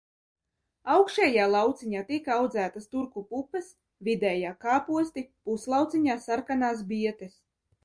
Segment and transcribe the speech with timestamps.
[0.93, 3.69] Augšējā lauciņā tika audzētas turku pupas,
[4.09, 7.41] vidējā kāposti, puslauciņā sarkanās bietes.